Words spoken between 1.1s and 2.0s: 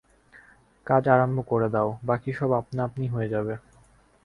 আরম্ভ করে দাও,